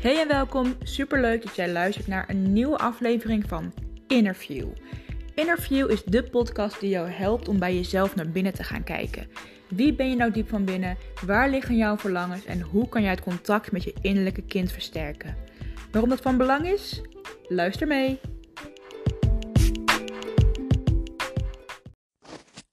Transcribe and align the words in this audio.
Hey 0.00 0.20
en 0.20 0.28
welkom. 0.28 0.76
Superleuk 0.82 1.42
dat 1.42 1.56
jij 1.56 1.72
luistert 1.72 2.06
naar 2.06 2.28
een 2.28 2.52
nieuwe 2.52 2.78
aflevering 2.78 3.44
van 3.48 3.72
Interview. 4.06 4.68
Interview 5.34 5.90
is 5.90 6.02
de 6.04 6.22
podcast 6.22 6.80
die 6.80 6.90
jou 6.90 7.08
helpt 7.08 7.48
om 7.48 7.58
bij 7.58 7.74
jezelf 7.74 8.14
naar 8.14 8.30
binnen 8.30 8.54
te 8.54 8.62
gaan 8.62 8.84
kijken. 8.84 9.28
Wie 9.68 9.94
ben 9.94 10.10
je 10.10 10.16
nou 10.16 10.30
diep 10.30 10.48
van 10.48 10.64
binnen? 10.64 10.96
Waar 11.26 11.50
liggen 11.50 11.76
jouw 11.76 11.96
verlangens 11.96 12.44
en 12.44 12.60
hoe 12.60 12.88
kan 12.88 13.02
jij 13.02 13.10
het 13.10 13.20
contact 13.20 13.72
met 13.72 13.82
je 13.82 13.94
innerlijke 14.00 14.42
kind 14.42 14.72
versterken? 14.72 15.36
Waarom 15.90 16.10
dat 16.10 16.20
van 16.20 16.36
belang 16.36 16.66
is? 16.66 17.00
Luister 17.48 17.86
mee. 17.86 18.20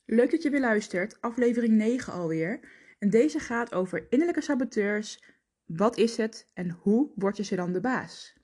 Leuk 0.06 0.32
dat 0.32 0.44
je 0.44 0.50
weer 0.50 0.60
luistert, 0.60 1.18
aflevering 1.22 1.74
9 1.74 2.14
alweer. 2.14 2.60
En 3.00 3.10
deze 3.10 3.40
gaat 3.40 3.74
over 3.74 4.06
innerlijke 4.10 4.42
saboteurs. 4.42 5.36
Wat 5.68 5.98
is 5.98 6.18
het 6.18 6.48
en 6.54 6.70
hoe 6.70 7.12
word 7.16 7.38
je 7.38 7.44
ze 7.44 7.56
dan 7.56 7.74
de 7.74 7.80
baas? 7.82 8.36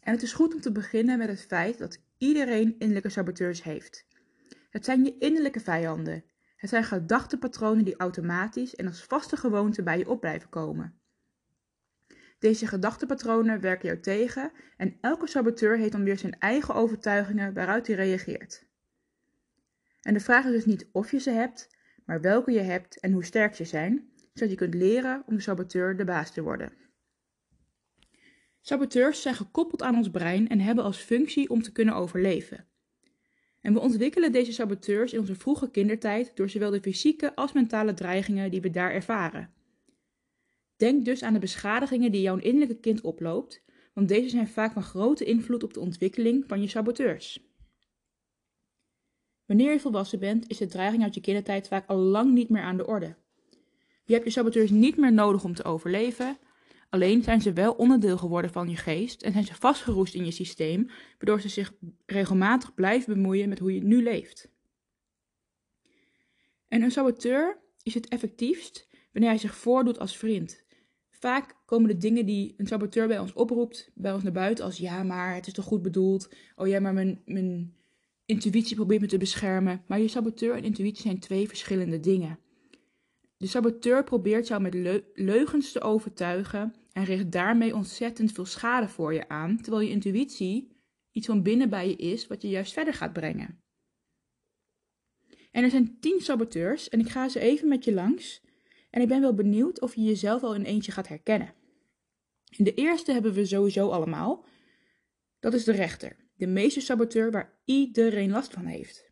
En 0.00 0.12
het 0.12 0.22
is 0.22 0.32
goed 0.32 0.54
om 0.54 0.60
te 0.60 0.72
beginnen 0.72 1.18
met 1.18 1.28
het 1.28 1.40
feit 1.40 1.78
dat 1.78 1.98
iedereen 2.18 2.74
innerlijke 2.78 3.08
saboteurs 3.08 3.62
heeft. 3.62 4.06
Het 4.70 4.84
zijn 4.84 5.04
je 5.04 5.18
innerlijke 5.18 5.60
vijanden. 5.60 6.24
Het 6.56 6.70
zijn 6.70 6.84
gedachtepatronen 6.84 7.84
die 7.84 7.96
automatisch 7.96 8.74
en 8.74 8.86
als 8.86 9.04
vaste 9.04 9.36
gewoonte 9.36 9.82
bij 9.82 9.98
je 9.98 10.08
op 10.08 10.20
blijven 10.20 10.48
komen. 10.48 11.00
Deze 12.38 12.66
gedachtepatronen 12.66 13.60
werken 13.60 13.88
jou 13.88 14.00
tegen 14.00 14.52
en 14.76 14.96
elke 15.00 15.26
saboteur 15.26 15.76
heeft 15.76 15.92
dan 15.92 16.04
weer 16.04 16.18
zijn 16.18 16.38
eigen 16.38 16.74
overtuigingen 16.74 17.54
waaruit 17.54 17.86
hij 17.86 17.96
reageert. 17.96 18.66
En 20.00 20.14
de 20.14 20.20
vraag 20.20 20.44
is 20.44 20.52
dus 20.52 20.66
niet 20.66 20.88
of 20.92 21.10
je 21.10 21.18
ze 21.18 21.30
hebt, 21.30 21.76
maar 22.04 22.20
welke 22.20 22.52
je 22.52 22.60
hebt 22.60 23.00
en 23.00 23.12
hoe 23.12 23.24
sterk 23.24 23.54
ze 23.54 23.64
zijn, 23.64 24.10
zodat 24.36 24.50
je 24.50 24.56
kunt 24.56 24.74
leren 24.74 25.22
om 25.26 25.34
de 25.34 25.42
saboteur 25.42 25.96
de 25.96 26.04
baas 26.04 26.32
te 26.32 26.42
worden. 26.42 26.72
Saboteurs 28.60 29.22
zijn 29.22 29.34
gekoppeld 29.34 29.82
aan 29.82 29.96
ons 29.96 30.10
brein 30.10 30.48
en 30.48 30.60
hebben 30.60 30.84
als 30.84 30.98
functie 30.98 31.50
om 31.50 31.62
te 31.62 31.72
kunnen 31.72 31.94
overleven. 31.94 32.66
En 33.60 33.72
we 33.72 33.80
ontwikkelen 33.80 34.32
deze 34.32 34.52
saboteurs 34.52 35.12
in 35.12 35.18
onze 35.18 35.34
vroege 35.34 35.70
kindertijd 35.70 36.36
door 36.36 36.48
zowel 36.48 36.70
de 36.70 36.80
fysieke 36.80 37.34
als 37.34 37.52
mentale 37.52 37.94
dreigingen 37.94 38.50
die 38.50 38.60
we 38.60 38.70
daar 38.70 38.92
ervaren. 38.92 39.52
Denk 40.76 41.04
dus 41.04 41.22
aan 41.22 41.32
de 41.32 41.38
beschadigingen 41.38 42.12
die 42.12 42.22
jouw 42.22 42.36
innerlijke 42.36 42.80
kind 42.80 43.00
oploopt, 43.00 43.64
want 43.94 44.08
deze 44.08 44.28
zijn 44.28 44.48
vaak 44.48 44.72
van 44.72 44.82
grote 44.82 45.24
invloed 45.24 45.62
op 45.62 45.74
de 45.74 45.80
ontwikkeling 45.80 46.44
van 46.46 46.60
je 46.60 46.68
saboteurs. 46.68 47.44
Wanneer 49.44 49.72
je 49.72 49.80
volwassen 49.80 50.18
bent, 50.18 50.48
is 50.48 50.58
de 50.58 50.66
dreiging 50.66 51.02
uit 51.02 51.14
je 51.14 51.20
kindertijd 51.20 51.68
vaak 51.68 51.88
al 51.88 51.96
lang 51.96 52.32
niet 52.32 52.48
meer 52.48 52.62
aan 52.62 52.76
de 52.76 52.86
orde. 52.86 53.16
Je 54.06 54.12
hebt 54.12 54.24
je 54.24 54.30
saboteurs 54.30 54.70
niet 54.70 54.96
meer 54.96 55.12
nodig 55.12 55.44
om 55.44 55.54
te 55.54 55.64
overleven, 55.64 56.38
alleen 56.88 57.22
zijn 57.22 57.40
ze 57.40 57.52
wel 57.52 57.72
onderdeel 57.72 58.18
geworden 58.18 58.50
van 58.50 58.68
je 58.68 58.76
geest 58.76 59.22
en 59.22 59.32
zijn 59.32 59.44
ze 59.44 59.54
vastgeroest 59.54 60.14
in 60.14 60.24
je 60.24 60.30
systeem, 60.30 60.90
waardoor 61.18 61.40
ze 61.40 61.48
zich 61.48 61.72
regelmatig 62.06 62.74
blijven 62.74 63.14
bemoeien 63.14 63.48
met 63.48 63.58
hoe 63.58 63.74
je 63.74 63.82
nu 63.82 64.02
leeft. 64.02 64.50
En 66.68 66.82
een 66.82 66.90
saboteur 66.90 67.58
is 67.82 67.94
het 67.94 68.08
effectiefst 68.08 68.88
wanneer 69.12 69.30
hij 69.30 69.40
zich 69.40 69.56
voordoet 69.56 69.98
als 69.98 70.16
vriend. 70.16 70.64
Vaak 71.10 71.56
komen 71.64 71.88
de 71.88 71.96
dingen 71.96 72.26
die 72.26 72.54
een 72.56 72.66
saboteur 72.66 73.08
bij 73.08 73.18
ons 73.18 73.32
oproept, 73.32 73.90
bij 73.94 74.12
ons 74.12 74.22
naar 74.22 74.32
buiten 74.32 74.64
als 74.64 74.76
ja, 74.76 75.02
maar 75.02 75.34
het 75.34 75.46
is 75.46 75.52
toch 75.52 75.64
goed 75.64 75.82
bedoeld. 75.82 76.34
Oh 76.56 76.66
ja, 76.66 76.80
maar 76.80 76.94
mijn, 76.94 77.22
mijn 77.24 77.74
intuïtie 78.26 78.76
probeert 78.76 79.00
me 79.00 79.06
te 79.06 79.18
beschermen. 79.18 79.82
Maar 79.86 80.00
je 80.00 80.08
saboteur 80.08 80.54
en 80.54 80.64
intuïtie 80.64 81.02
zijn 81.02 81.18
twee 81.18 81.48
verschillende 81.48 82.00
dingen. 82.00 82.38
De 83.36 83.46
saboteur 83.46 84.04
probeert 84.04 84.48
jou 84.48 84.62
met 84.62 84.74
leugens 85.14 85.72
te 85.72 85.80
overtuigen 85.80 86.74
en 86.92 87.04
richt 87.04 87.32
daarmee 87.32 87.74
ontzettend 87.74 88.32
veel 88.32 88.44
schade 88.44 88.88
voor 88.88 89.14
je 89.14 89.28
aan, 89.28 89.60
terwijl 89.60 89.82
je 89.82 89.90
intuïtie 89.90 90.76
iets 91.10 91.26
van 91.26 91.42
binnen 91.42 91.70
bij 91.70 91.88
je 91.88 91.96
is 91.96 92.26
wat 92.26 92.42
je 92.42 92.48
juist 92.48 92.72
verder 92.72 92.94
gaat 92.94 93.12
brengen. 93.12 93.60
En 95.50 95.64
er 95.64 95.70
zijn 95.70 96.00
tien 96.00 96.20
saboteurs 96.20 96.88
en 96.88 97.00
ik 97.00 97.08
ga 97.08 97.28
ze 97.28 97.40
even 97.40 97.68
met 97.68 97.84
je 97.84 97.92
langs 97.92 98.42
en 98.90 99.02
ik 99.02 99.08
ben 99.08 99.20
wel 99.20 99.34
benieuwd 99.34 99.80
of 99.80 99.94
je 99.94 100.02
jezelf 100.02 100.42
al 100.42 100.54
in 100.54 100.64
eentje 100.64 100.92
gaat 100.92 101.08
herkennen. 101.08 101.54
De 102.56 102.74
eerste 102.74 103.12
hebben 103.12 103.32
we 103.32 103.46
sowieso 103.46 103.88
allemaal. 103.88 104.46
Dat 105.38 105.54
is 105.54 105.64
de 105.64 105.72
rechter, 105.72 106.16
de 106.34 106.46
meeste 106.46 106.80
saboteur 106.80 107.30
waar 107.30 107.60
iedereen 107.64 108.30
last 108.30 108.52
van 108.52 108.64
heeft. 108.64 109.05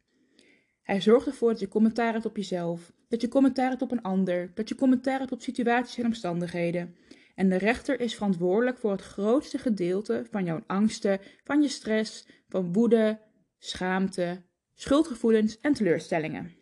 Hij 0.84 1.00
zorgt 1.00 1.27
ervoor 1.27 1.50
dat 1.50 1.61
je 1.61 1.69
commentaar 1.69 2.12
hebt 2.12 2.27
op 2.27 2.37
jezelf, 2.37 2.93
dat 3.09 3.21
je 3.21 3.28
commentaar 3.28 3.69
hebt 3.69 3.83
op 3.83 3.91
een 3.91 4.03
ander, 4.03 4.50
dat 4.55 4.69
je 4.69 4.75
commentaar 4.75 5.19
hebt 5.19 5.33
op 5.33 5.41
situaties 5.41 5.99
en 5.99 6.05
omstandigheden. 6.05 6.97
En 7.34 7.49
de 7.49 7.56
rechter 7.56 8.00
is 8.00 8.15
verantwoordelijk 8.15 8.78
voor 8.78 8.91
het 8.91 9.03
grootste 9.03 9.59
gedeelte 9.59 10.27
van 10.31 10.45
jouw 10.45 10.62
angsten, 10.67 11.21
van 11.45 11.62
je 11.62 11.69
stress, 11.69 12.27
van 12.49 12.72
woede, 12.72 13.19
schaamte, 13.59 14.43
schuldgevoelens 14.75 15.61
en 15.61 15.72
teleurstellingen. 15.72 16.53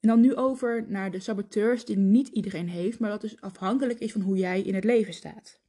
En 0.00 0.08
dan 0.08 0.20
nu 0.20 0.34
over 0.34 0.84
naar 0.88 1.10
de 1.10 1.20
saboteurs 1.20 1.84
die 1.84 1.96
niet 1.96 2.28
iedereen 2.28 2.68
heeft, 2.68 2.98
maar 2.98 3.10
dat 3.10 3.20
dus 3.20 3.40
afhankelijk 3.40 3.98
is 3.98 4.12
van 4.12 4.20
hoe 4.20 4.36
jij 4.36 4.62
in 4.62 4.74
het 4.74 4.84
leven 4.84 5.14
staat. 5.14 5.60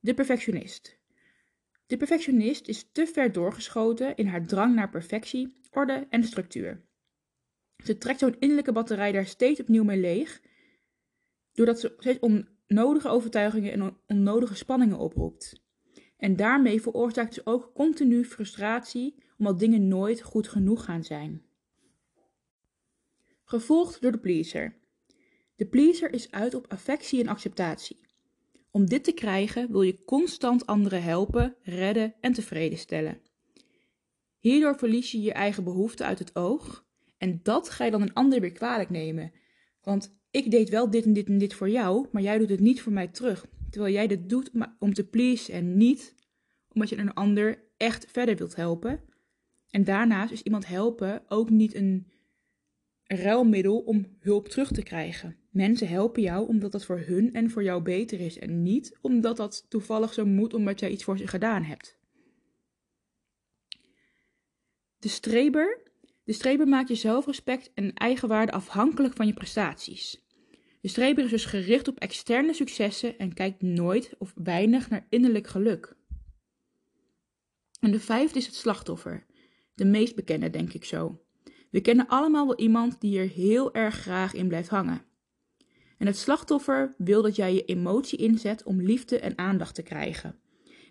De 0.00 0.14
perfectionist. 0.14 1.02
De 1.86 1.96
perfectionist 1.96 2.68
is 2.68 2.88
te 2.92 3.06
ver 3.06 3.32
doorgeschoten 3.32 4.16
in 4.16 4.26
haar 4.26 4.46
drang 4.46 4.74
naar 4.74 4.90
perfectie, 4.90 5.56
orde 5.70 6.06
en 6.10 6.24
structuur. 6.24 6.84
Ze 7.84 7.98
trekt 7.98 8.18
zo'n 8.18 8.36
innerlijke 8.38 8.72
batterij 8.72 9.12
daar 9.12 9.26
steeds 9.26 9.60
opnieuw 9.60 9.84
mee 9.84 10.00
leeg, 10.00 10.42
doordat 11.52 11.80
ze 11.80 11.94
steeds 11.98 12.18
onnodige 12.66 13.08
overtuigingen 13.08 13.72
en 13.72 13.96
onnodige 14.06 14.54
spanningen 14.54 14.98
oproept. 14.98 15.62
En 16.16 16.36
daarmee 16.36 16.82
veroorzaakt 16.82 17.34
ze 17.34 17.40
ook 17.44 17.70
continu 17.74 18.24
frustratie 18.24 19.22
omdat 19.38 19.58
dingen 19.58 19.88
nooit 19.88 20.22
goed 20.22 20.48
genoeg 20.48 20.84
gaan 20.84 21.04
zijn. 21.04 21.42
Gevolgd 23.44 24.00
door 24.00 24.12
de 24.12 24.18
pleaser. 24.18 24.78
De 25.56 25.66
pleaser 25.66 26.12
is 26.12 26.30
uit 26.30 26.54
op 26.54 26.66
affectie 26.68 27.20
en 27.20 27.28
acceptatie. 27.28 28.03
Om 28.76 28.86
dit 28.86 29.04
te 29.04 29.12
krijgen 29.12 29.70
wil 29.70 29.82
je 29.82 30.04
constant 30.04 30.66
anderen 30.66 31.02
helpen, 31.02 31.56
redden 31.62 32.14
en 32.20 32.32
tevreden 32.32 32.78
stellen. 32.78 33.20
Hierdoor 34.38 34.78
verlies 34.78 35.12
je 35.12 35.20
je 35.20 35.32
eigen 35.32 35.64
behoeften 35.64 36.06
uit 36.06 36.18
het 36.18 36.36
oog 36.36 36.86
en 37.18 37.40
dat 37.42 37.70
ga 37.70 37.84
je 37.84 37.90
dan 37.90 38.02
een 38.02 38.12
ander 38.12 38.40
weer 38.40 38.52
kwalijk 38.52 38.90
nemen. 38.90 39.32
Want 39.82 40.18
ik 40.30 40.50
deed 40.50 40.68
wel 40.68 40.90
dit 40.90 41.04
en 41.04 41.12
dit 41.12 41.28
en 41.28 41.38
dit 41.38 41.54
voor 41.54 41.70
jou, 41.70 42.06
maar 42.12 42.22
jij 42.22 42.38
doet 42.38 42.48
het 42.48 42.60
niet 42.60 42.82
voor 42.82 42.92
mij 42.92 43.08
terug. 43.08 43.46
Terwijl 43.70 43.94
jij 43.94 44.06
dit 44.06 44.28
doet 44.28 44.50
om 44.78 44.94
te 44.94 45.04
pleasen 45.04 45.54
en 45.54 45.76
niet 45.76 46.14
omdat 46.72 46.88
je 46.88 46.96
een 46.96 47.14
ander 47.14 47.64
echt 47.76 48.06
verder 48.10 48.36
wilt 48.36 48.56
helpen. 48.56 49.00
En 49.70 49.84
daarnaast 49.84 50.32
is 50.32 50.42
iemand 50.42 50.66
helpen 50.66 51.22
ook 51.28 51.50
niet 51.50 51.74
een 51.74 52.12
ruilmiddel 53.06 53.78
om 53.78 54.16
hulp 54.20 54.48
terug 54.48 54.72
te 54.72 54.82
krijgen. 54.82 55.36
Mensen 55.50 55.88
helpen 55.88 56.22
jou 56.22 56.48
omdat 56.48 56.72
dat 56.72 56.84
voor 56.84 56.98
hun 56.98 57.32
en 57.32 57.50
voor 57.50 57.62
jou 57.62 57.82
beter 57.82 58.20
is 58.20 58.38
en 58.38 58.62
niet 58.62 58.98
omdat 59.00 59.36
dat 59.36 59.66
toevallig 59.68 60.12
zo 60.12 60.26
moet 60.26 60.54
omdat 60.54 60.80
jij 60.80 60.90
iets 60.90 61.04
voor 61.04 61.18
ze 61.18 61.26
gedaan 61.26 61.62
hebt. 61.62 61.98
De 64.98 65.08
streber. 65.08 65.82
De 66.24 66.32
streber 66.32 66.68
maakt 66.68 66.88
je 66.88 66.94
zelfrespect 66.94 67.70
en 67.74 67.94
eigenwaarde 67.94 68.52
afhankelijk 68.52 69.14
van 69.14 69.26
je 69.26 69.32
prestaties. 69.32 70.24
De 70.80 70.88
streber 70.88 71.24
is 71.24 71.30
dus 71.30 71.44
gericht 71.44 71.88
op 71.88 71.98
externe 71.98 72.54
successen 72.54 73.18
en 73.18 73.34
kijkt 73.34 73.62
nooit 73.62 74.14
of 74.18 74.32
weinig 74.34 74.90
naar 74.90 75.06
innerlijk 75.08 75.46
geluk. 75.46 75.96
En 77.80 77.90
de 77.90 78.00
vijfde 78.00 78.38
is 78.38 78.46
het 78.46 78.54
slachtoffer. 78.54 79.26
De 79.74 79.84
meest 79.84 80.14
bekende, 80.14 80.50
denk 80.50 80.72
ik 80.72 80.84
zo. 80.84 81.24
We 81.74 81.80
kennen 81.80 82.08
allemaal 82.08 82.46
wel 82.46 82.58
iemand 82.58 83.00
die 83.00 83.18
er 83.18 83.28
heel 83.28 83.74
erg 83.74 83.94
graag 83.94 84.34
in 84.34 84.48
blijft 84.48 84.68
hangen. 84.68 85.02
En 85.98 86.06
het 86.06 86.16
slachtoffer 86.16 86.94
wil 86.98 87.22
dat 87.22 87.36
jij 87.36 87.54
je 87.54 87.64
emotie 87.64 88.18
inzet 88.18 88.62
om 88.62 88.80
liefde 88.80 89.18
en 89.18 89.38
aandacht 89.38 89.74
te 89.74 89.82
krijgen. 89.82 90.38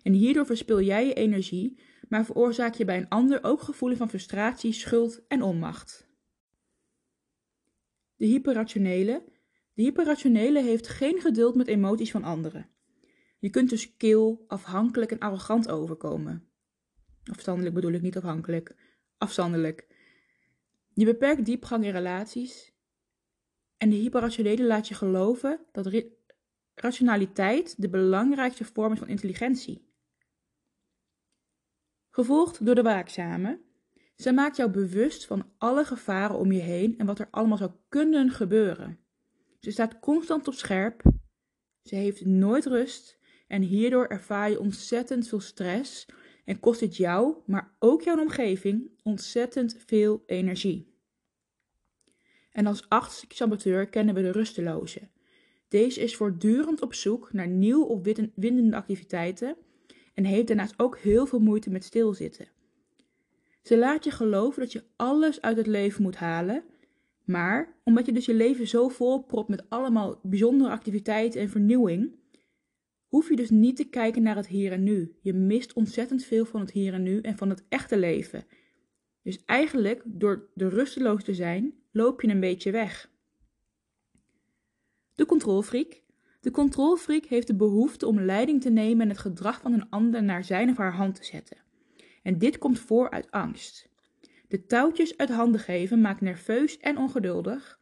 En 0.02 0.12
hierdoor 0.12 0.46
verspil 0.46 0.80
jij 0.80 1.06
je 1.06 1.14
energie, 1.14 1.78
maar 2.08 2.24
veroorzaak 2.24 2.74
je 2.74 2.84
bij 2.84 2.96
een 2.96 3.08
ander 3.08 3.44
ook 3.44 3.62
gevoelens 3.62 4.00
van 4.00 4.08
frustratie, 4.08 4.72
schuld 4.72 5.26
en 5.28 5.42
onmacht. 5.42 6.08
De 8.16 8.26
hyperrationele. 8.26 9.24
De 9.74 9.82
hyperrationele 9.82 10.62
heeft 10.62 10.88
geen 10.88 11.20
geduld 11.20 11.54
met 11.54 11.66
emoties 11.66 12.10
van 12.10 12.24
anderen. 12.24 12.68
Je 13.38 13.50
kunt 13.50 13.70
dus 13.70 13.96
kil, 13.96 14.44
afhankelijk 14.46 15.10
en 15.10 15.18
arrogant 15.18 15.70
overkomen. 15.70 16.48
Afstandelijk 17.32 17.74
bedoel 17.74 17.92
ik 17.92 18.02
niet 18.02 18.16
afhankelijk, 18.16 18.76
afstandelijk. 19.18 19.92
Je 20.94 21.04
beperkt 21.04 21.44
diepgang 21.44 21.84
in 21.84 21.90
relaties 21.90 22.72
en 23.76 23.90
de 23.90 23.96
hyperrationele 23.96 24.64
laat 24.64 24.88
je 24.88 24.94
geloven 24.94 25.60
dat 25.72 26.04
rationaliteit 26.74 27.74
de 27.80 27.88
belangrijkste 27.88 28.64
vorm 28.64 28.92
is 28.92 28.98
van 28.98 29.08
intelligentie. 29.08 29.92
Gevolgd 32.10 32.66
door 32.66 32.74
de 32.74 32.82
waakzame. 32.82 33.60
Zij 34.16 34.32
maakt 34.32 34.56
jou 34.56 34.70
bewust 34.70 35.26
van 35.26 35.52
alle 35.58 35.84
gevaren 35.84 36.38
om 36.38 36.52
je 36.52 36.60
heen 36.60 36.98
en 36.98 37.06
wat 37.06 37.18
er 37.18 37.28
allemaal 37.30 37.56
zou 37.56 37.70
kunnen 37.88 38.30
gebeuren. 38.30 38.98
Ze 39.60 39.70
staat 39.70 39.98
constant 39.98 40.48
op 40.48 40.54
scherp. 40.54 41.02
Ze 41.82 41.94
heeft 41.94 42.24
nooit 42.24 42.66
rust 42.66 43.18
en 43.46 43.62
hierdoor 43.62 44.06
ervaar 44.06 44.50
je 44.50 44.60
ontzettend 44.60 45.28
veel 45.28 45.40
stress 45.40 46.06
en 46.44 46.60
kost 46.60 46.80
het 46.80 46.96
jou, 46.96 47.34
maar 47.46 47.74
ook 47.78 48.02
jouw 48.02 48.20
omgeving, 48.20 48.90
ontzettend 49.02 49.76
veel 49.86 50.22
energie. 50.26 50.92
En 52.50 52.66
als 52.66 52.88
achtste 52.88 53.26
saboteur 53.28 53.86
kennen 53.86 54.14
we 54.14 54.22
de 54.22 54.32
rusteloze. 54.32 55.00
Deze 55.68 56.00
is 56.00 56.16
voortdurend 56.16 56.82
op 56.82 56.94
zoek 56.94 57.32
naar 57.32 57.48
nieuw 57.48 57.82
opwindende 57.82 58.76
activiteiten 58.76 59.56
en 60.14 60.24
heeft 60.24 60.46
daarnaast 60.46 60.74
ook 60.76 60.98
heel 60.98 61.26
veel 61.26 61.40
moeite 61.40 61.70
met 61.70 61.84
stilzitten. 61.84 62.48
Ze 63.62 63.78
laat 63.78 64.04
je 64.04 64.10
geloven 64.10 64.62
dat 64.62 64.72
je 64.72 64.84
alles 64.96 65.40
uit 65.40 65.56
het 65.56 65.66
leven 65.66 66.02
moet 66.02 66.16
halen, 66.16 66.64
maar 67.24 67.74
omdat 67.84 68.06
je 68.06 68.12
dus 68.12 68.24
je 68.24 68.34
leven 68.34 68.66
zo 68.66 68.88
vol 68.88 69.22
propt 69.22 69.48
met 69.48 69.64
allemaal 69.68 70.20
bijzondere 70.22 70.70
activiteiten 70.70 71.40
en 71.40 71.48
vernieuwing, 71.48 72.14
hoef 73.14 73.28
je 73.28 73.36
dus 73.36 73.50
niet 73.50 73.76
te 73.76 73.84
kijken 73.84 74.22
naar 74.22 74.36
het 74.36 74.46
hier 74.46 74.72
en 74.72 74.82
nu. 74.82 75.16
Je 75.20 75.32
mist 75.32 75.72
ontzettend 75.72 76.24
veel 76.24 76.44
van 76.44 76.60
het 76.60 76.70
hier 76.70 76.92
en 76.92 77.02
nu 77.02 77.20
en 77.20 77.36
van 77.36 77.50
het 77.50 77.64
echte 77.68 77.98
leven. 77.98 78.46
Dus 79.22 79.44
eigenlijk, 79.44 80.02
door 80.04 80.48
de 80.54 80.68
rusteloos 80.68 81.24
te 81.24 81.34
zijn, 81.34 81.74
loop 81.92 82.22
je 82.22 82.28
een 82.28 82.40
beetje 82.40 82.70
weg. 82.70 83.10
De 85.14 85.26
controlfreak. 85.26 86.02
De 86.40 86.50
controlfreak 86.50 87.24
heeft 87.24 87.46
de 87.46 87.54
behoefte 87.54 88.06
om 88.06 88.20
leiding 88.20 88.60
te 88.60 88.70
nemen 88.70 89.02
en 89.02 89.08
het 89.08 89.18
gedrag 89.18 89.60
van 89.60 89.72
een 89.72 89.90
ander 89.90 90.22
naar 90.22 90.44
zijn 90.44 90.70
of 90.70 90.76
haar 90.76 90.94
hand 90.94 91.14
te 91.14 91.24
zetten. 91.24 91.56
En 92.22 92.38
dit 92.38 92.58
komt 92.58 92.78
voor 92.78 93.10
uit 93.10 93.30
angst. 93.30 93.88
De 94.48 94.66
touwtjes 94.66 95.16
uit 95.16 95.30
handen 95.30 95.60
geven 95.60 96.00
maakt 96.00 96.20
nerveus 96.20 96.78
en 96.78 96.98
ongeduldig. 96.98 97.78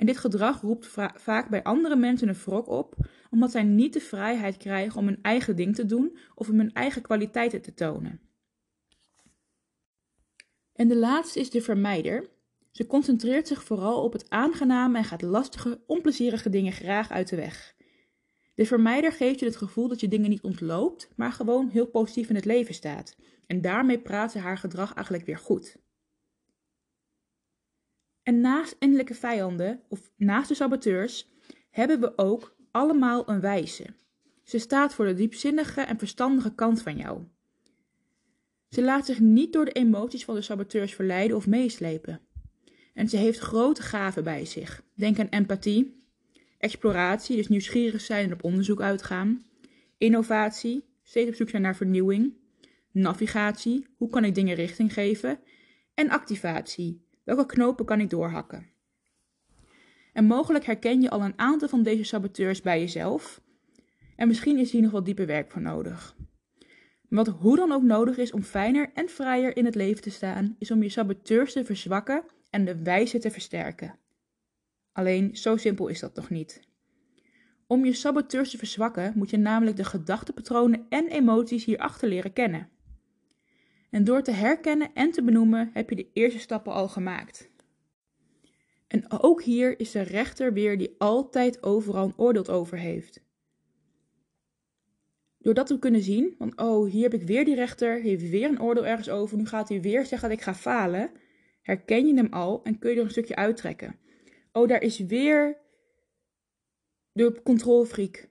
En 0.00 0.06
dit 0.06 0.18
gedrag 0.18 0.60
roept 0.60 0.86
vaak 1.14 1.48
bij 1.48 1.62
andere 1.62 1.96
mensen 1.96 2.28
een 2.28 2.34
wrok 2.34 2.68
op, 2.68 2.94
omdat 3.30 3.50
zij 3.50 3.62
niet 3.62 3.92
de 3.92 4.00
vrijheid 4.00 4.56
krijgen 4.56 5.00
om 5.00 5.06
hun 5.06 5.22
eigen 5.22 5.56
ding 5.56 5.74
te 5.74 5.86
doen 5.86 6.18
of 6.34 6.48
om 6.48 6.58
hun 6.58 6.72
eigen 6.72 7.02
kwaliteiten 7.02 7.62
te 7.62 7.74
tonen. 7.74 8.20
En 10.72 10.88
de 10.88 10.96
laatste 10.96 11.40
is 11.40 11.50
de 11.50 11.62
vermijder. 11.62 12.30
Ze 12.70 12.86
concentreert 12.86 13.48
zich 13.48 13.64
vooral 13.64 14.02
op 14.02 14.12
het 14.12 14.30
aangename 14.30 14.98
en 14.98 15.04
gaat 15.04 15.22
lastige, 15.22 15.82
onplezierige 15.86 16.50
dingen 16.50 16.72
graag 16.72 17.10
uit 17.10 17.28
de 17.28 17.36
weg. 17.36 17.74
De 18.54 18.66
vermijder 18.66 19.12
geeft 19.12 19.38
je 19.38 19.46
het 19.46 19.56
gevoel 19.56 19.88
dat 19.88 20.00
je 20.00 20.08
dingen 20.08 20.30
niet 20.30 20.42
ontloopt, 20.42 21.08
maar 21.16 21.32
gewoon 21.32 21.68
heel 21.68 21.86
positief 21.86 22.28
in 22.28 22.34
het 22.34 22.44
leven 22.44 22.74
staat. 22.74 23.16
En 23.46 23.60
daarmee 23.60 23.98
praat 23.98 24.32
ze 24.32 24.38
haar 24.38 24.58
gedrag 24.58 24.94
eigenlijk 24.94 25.26
weer 25.26 25.38
goed. 25.38 25.76
En 28.22 28.40
naast 28.40 28.76
innerlijke 28.78 29.14
vijanden, 29.14 29.80
of 29.88 30.10
naast 30.16 30.48
de 30.48 30.54
saboteurs, 30.54 31.28
hebben 31.70 32.00
we 32.00 32.18
ook 32.18 32.56
allemaal 32.70 33.28
een 33.28 33.40
wijze. 33.40 33.86
Ze 34.42 34.58
staat 34.58 34.94
voor 34.94 35.04
de 35.04 35.14
diepzinnige 35.14 35.80
en 35.80 35.98
verstandige 35.98 36.54
kant 36.54 36.82
van 36.82 36.96
jou. 36.96 37.22
Ze 38.68 38.82
laat 38.82 39.06
zich 39.06 39.20
niet 39.20 39.52
door 39.52 39.64
de 39.64 39.72
emoties 39.72 40.24
van 40.24 40.34
de 40.34 40.42
saboteurs 40.42 40.94
verleiden 40.94 41.36
of 41.36 41.46
meeslepen. 41.46 42.20
En 42.94 43.08
ze 43.08 43.16
heeft 43.16 43.38
grote 43.38 43.82
gaven 43.82 44.24
bij 44.24 44.44
zich. 44.44 44.82
Denk 44.94 45.18
aan 45.18 45.28
empathie, 45.28 46.04
exploratie, 46.58 47.36
dus 47.36 47.48
nieuwsgierig 47.48 48.00
zijn 48.00 48.24
en 48.24 48.32
op 48.32 48.44
onderzoek 48.44 48.80
uitgaan, 48.80 49.44
innovatie, 49.98 50.84
steeds 51.02 51.28
op 51.28 51.34
zoek 51.34 51.48
zijn 51.48 51.62
naar 51.62 51.76
vernieuwing, 51.76 52.34
navigatie, 52.90 53.86
hoe 53.96 54.08
kan 54.08 54.24
ik 54.24 54.34
dingen 54.34 54.54
richting 54.54 54.92
geven, 54.92 55.40
en 55.94 56.10
activatie, 56.10 57.04
welke 57.36 57.54
knopen 57.54 57.84
kan 57.84 58.00
ik 58.00 58.10
doorhakken. 58.10 58.66
En 60.12 60.24
mogelijk 60.24 60.64
herken 60.64 61.00
je 61.00 61.10
al 61.10 61.22
een 61.22 61.38
aantal 61.38 61.68
van 61.68 61.82
deze 61.82 62.04
saboteurs 62.04 62.60
bij 62.60 62.80
jezelf. 62.80 63.40
En 64.16 64.28
misschien 64.28 64.58
is 64.58 64.72
hier 64.72 64.82
nog 64.82 64.90
wat 64.90 65.04
dieper 65.04 65.26
werk 65.26 65.50
voor 65.50 65.62
nodig. 65.62 66.16
Wat 67.08 67.28
hoe 67.28 67.56
dan 67.56 67.72
ook 67.72 67.82
nodig 67.82 68.16
is 68.16 68.32
om 68.32 68.42
fijner 68.42 68.90
en 68.94 69.08
vrijer 69.08 69.56
in 69.56 69.64
het 69.64 69.74
leven 69.74 70.02
te 70.02 70.10
staan, 70.10 70.56
is 70.58 70.70
om 70.70 70.82
je 70.82 70.88
saboteurs 70.88 71.52
te 71.52 71.64
verzwakken 71.64 72.24
en 72.50 72.64
de 72.64 72.82
wijze 72.82 73.18
te 73.18 73.30
versterken. 73.30 73.98
Alleen 74.92 75.36
zo 75.36 75.56
simpel 75.56 75.88
is 75.88 76.00
dat 76.00 76.14
nog 76.14 76.30
niet. 76.30 76.68
Om 77.66 77.84
je 77.84 77.92
saboteurs 77.92 78.50
te 78.50 78.58
verzwakken 78.58 79.12
moet 79.16 79.30
je 79.30 79.36
namelijk 79.36 79.76
de 79.76 79.84
gedachtepatronen 79.84 80.86
en 80.88 81.06
emoties 81.06 81.64
hierachter 81.64 82.08
leren 82.08 82.32
kennen. 82.32 82.68
En 83.90 84.04
door 84.04 84.22
te 84.22 84.30
herkennen 84.30 84.90
en 84.94 85.10
te 85.10 85.22
benoemen 85.22 85.70
heb 85.72 85.90
je 85.90 85.96
de 85.96 86.10
eerste 86.12 86.38
stappen 86.38 86.72
al 86.72 86.88
gemaakt. 86.88 87.50
En 88.86 89.10
ook 89.22 89.42
hier 89.42 89.80
is 89.80 89.90
de 89.90 90.02
rechter 90.02 90.52
weer 90.52 90.78
die 90.78 90.94
altijd 90.98 91.62
overal 91.62 92.04
een 92.04 92.18
oordeel 92.18 92.46
over 92.46 92.78
heeft. 92.78 93.22
Doordat 95.38 95.68
we 95.68 95.78
kunnen 95.78 96.02
zien, 96.02 96.34
want 96.38 96.56
oh, 96.56 96.90
hier 96.90 97.02
heb 97.02 97.14
ik 97.14 97.22
weer 97.22 97.44
die 97.44 97.54
rechter, 97.54 98.00
heeft 98.00 98.28
weer 98.28 98.48
een 98.48 98.62
oordeel 98.62 98.86
ergens 98.86 99.10
over, 99.10 99.36
nu 99.36 99.46
gaat 99.46 99.68
hij 99.68 99.80
weer 99.80 100.06
zeggen 100.06 100.28
dat 100.28 100.38
ik 100.38 100.44
ga 100.44 100.54
falen, 100.54 101.10
herken 101.62 102.06
je 102.06 102.14
hem 102.14 102.32
al 102.32 102.62
en 102.62 102.78
kun 102.78 102.90
je 102.90 102.96
er 102.96 103.02
een 103.02 103.10
stukje 103.10 103.36
uittrekken. 103.36 103.96
Oh, 104.52 104.68
daar 104.68 104.82
is 104.82 104.98
weer 104.98 105.58
de 107.12 107.40
controlfreak. 107.42 108.28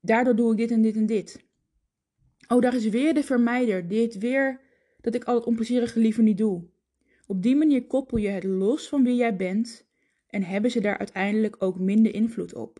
Daardoor 0.00 0.36
doe 0.36 0.50
ik 0.50 0.56
dit 0.56 0.70
en 0.70 0.82
dit 0.82 0.96
en 0.96 1.06
dit. 1.06 1.44
Oh, 2.52 2.60
daar 2.60 2.74
is 2.74 2.88
weer 2.88 3.14
de 3.14 3.22
vermijder. 3.22 3.88
Die 3.88 3.98
heeft 3.98 4.18
weer 4.18 4.60
dat 5.00 5.14
ik 5.14 5.24
al 5.24 5.34
het 5.34 5.44
onplezierige 5.44 5.98
liever 5.98 6.22
niet 6.22 6.38
doe. 6.38 6.64
Op 7.26 7.42
die 7.42 7.56
manier 7.56 7.86
koppel 7.86 8.18
je 8.18 8.28
het 8.28 8.44
los 8.44 8.88
van 8.88 9.04
wie 9.04 9.14
jij 9.14 9.36
bent 9.36 9.88
en 10.26 10.42
hebben 10.42 10.70
ze 10.70 10.80
daar 10.80 10.98
uiteindelijk 10.98 11.56
ook 11.58 11.78
minder 11.78 12.14
invloed 12.14 12.54
op. 12.54 12.78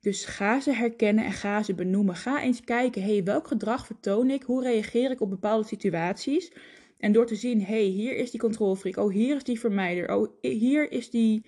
Dus 0.00 0.24
ga 0.24 0.60
ze 0.60 0.72
herkennen 0.72 1.24
en 1.24 1.32
ga 1.32 1.62
ze 1.62 1.74
benoemen. 1.74 2.16
Ga 2.16 2.42
eens 2.42 2.60
kijken, 2.60 3.02
hey, 3.02 3.24
welk 3.24 3.46
gedrag 3.46 3.86
vertoon 3.86 4.30
ik? 4.30 4.42
Hoe 4.42 4.62
reageer 4.62 5.10
ik 5.10 5.20
op 5.20 5.30
bepaalde 5.30 5.66
situaties? 5.66 6.52
En 6.98 7.12
door 7.12 7.26
te 7.26 7.36
zien, 7.36 7.62
hey, 7.62 7.84
hier 7.84 8.16
is 8.16 8.30
die 8.30 8.40
controlfreak. 8.40 8.96
Oh, 8.96 9.12
hier 9.12 9.36
is 9.36 9.44
die 9.44 9.60
vermijder. 9.60 10.16
Oh, 10.16 10.28
hier 10.40 10.92
is 10.92 11.10
die 11.10 11.46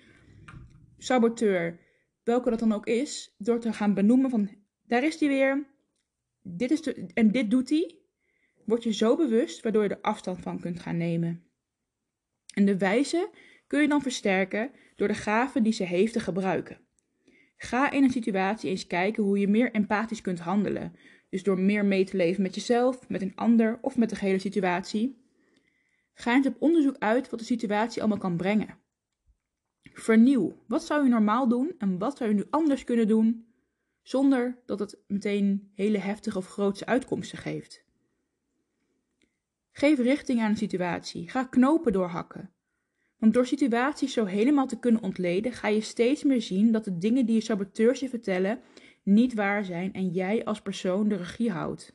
saboteur. 0.97 1.79
Welke 2.23 2.49
dat 2.49 2.59
dan 2.59 2.73
ook 2.73 2.87
is. 2.87 3.35
Door 3.37 3.59
te 3.59 3.73
gaan 3.73 3.93
benoemen 3.93 4.29
van, 4.29 4.49
daar 4.87 5.03
is 5.03 5.17
die 5.17 5.29
weer. 5.29 5.74
Dit 6.47 6.71
is 6.71 6.81
en 7.13 7.31
dit 7.31 7.51
doet 7.51 7.69
hij. 7.69 7.95
Word 8.65 8.83
je 8.83 8.93
zo 8.93 9.15
bewust, 9.15 9.61
waardoor 9.61 9.83
je 9.83 9.89
er 9.89 10.01
afstand 10.01 10.41
van 10.41 10.59
kunt 10.59 10.79
gaan 10.79 10.97
nemen. 10.97 11.43
En 12.53 12.65
de 12.65 12.77
wijze 12.77 13.29
kun 13.67 13.81
je 13.81 13.87
dan 13.87 14.01
versterken 14.01 14.71
door 14.95 15.07
de 15.07 15.13
gaven 15.13 15.63
die 15.63 15.73
ze 15.73 15.83
heeft 15.83 16.13
te 16.13 16.19
gebruiken. 16.19 16.79
Ga 17.57 17.91
in 17.91 18.03
een 18.03 18.11
situatie 18.11 18.69
eens 18.69 18.87
kijken 18.87 19.23
hoe 19.23 19.39
je 19.39 19.47
meer 19.47 19.71
empathisch 19.71 20.21
kunt 20.21 20.39
handelen. 20.39 20.95
Dus 21.29 21.43
door 21.43 21.59
meer 21.59 21.85
mee 21.85 22.05
te 22.05 22.17
leven 22.17 22.41
met 22.41 22.55
jezelf, 22.55 23.09
met 23.09 23.21
een 23.21 23.35
ander 23.35 23.79
of 23.81 23.97
met 23.97 24.09
de 24.09 24.17
hele 24.19 24.39
situatie. 24.39 25.23
Ga 26.13 26.33
eens 26.33 26.47
op 26.47 26.55
onderzoek 26.59 26.95
uit 26.99 27.29
wat 27.29 27.39
de 27.39 27.45
situatie 27.45 28.01
allemaal 28.01 28.17
kan 28.17 28.37
brengen. 28.37 28.77
Vernieuw. 29.81 30.63
Wat 30.67 30.83
zou 30.83 31.03
je 31.03 31.09
normaal 31.09 31.47
doen 31.47 31.75
en 31.77 31.97
wat 31.97 32.17
zou 32.17 32.29
je 32.29 32.35
nu 32.35 32.45
anders 32.49 32.83
kunnen 32.83 33.07
doen 33.07 33.44
zonder 34.07 34.57
dat 34.65 34.79
het 34.79 34.97
meteen 35.07 35.71
hele 35.73 35.97
heftige 35.97 36.37
of 36.37 36.47
grootse 36.47 36.85
uitkomsten 36.85 37.37
geeft? 37.37 37.83
Geef 39.71 39.99
richting 39.99 40.41
aan 40.41 40.49
een 40.49 40.57
situatie. 40.57 41.29
Ga 41.29 41.43
knopen 41.43 41.93
doorhakken. 41.93 42.53
Want 43.17 43.33
door 43.33 43.45
situaties 43.45 44.13
zo 44.13 44.25
helemaal 44.25 44.67
te 44.67 44.79
kunnen 44.79 45.01
ontleden, 45.01 45.51
ga 45.51 45.67
je 45.67 45.81
steeds 45.81 46.23
meer 46.23 46.41
zien 46.41 46.71
dat 46.71 46.83
de 46.83 46.97
dingen 46.97 47.25
die 47.25 47.35
je 47.35 47.41
saboteurs 47.41 47.99
je 47.99 48.09
vertellen 48.09 48.61
niet 49.03 49.33
waar 49.33 49.65
zijn 49.65 49.93
en 49.93 50.09
jij 50.09 50.45
als 50.45 50.61
persoon 50.61 51.07
de 51.07 51.15
regie 51.15 51.51
houdt. 51.51 51.93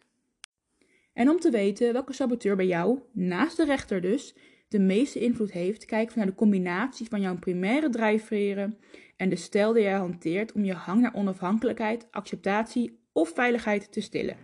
En 1.12 1.29
om 1.29 1.38
te 1.38 1.50
weten 1.50 1.93
welke 1.93 2.12
saboteur 2.12 2.57
bij 2.57 2.67
jou, 2.67 2.99
naast 3.12 3.57
de 3.57 3.64
rechter 3.64 4.00
dus, 4.00 4.35
de 4.71 4.79
meeste 4.79 5.19
invloed 5.19 5.53
heeft, 5.53 5.85
kijk 5.85 6.15
naar 6.15 6.27
de 6.27 6.35
combinatie 6.35 7.09
van 7.09 7.21
jouw 7.21 7.39
primaire 7.39 7.89
drijfveren 7.89 8.79
en 9.17 9.29
de 9.29 9.37
stijl 9.37 9.73
die 9.73 9.83
jij 9.83 9.93
hanteert 9.93 10.53
om 10.53 10.65
je 10.65 10.73
hang 10.73 11.00
naar 11.00 11.15
onafhankelijkheid, 11.15 12.07
acceptatie 12.11 12.99
of 13.12 13.33
veiligheid 13.35 13.93
te 13.93 14.00
stillen. 14.00 14.37